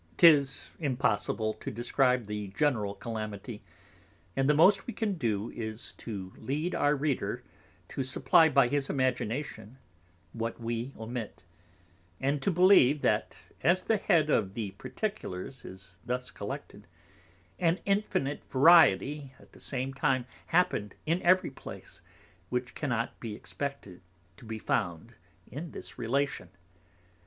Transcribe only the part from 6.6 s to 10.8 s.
our Reader to supply by his Immagination what